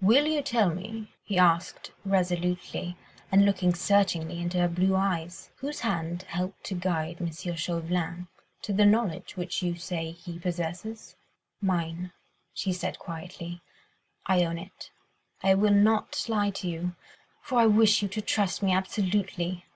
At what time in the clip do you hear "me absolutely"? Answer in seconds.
18.62-19.66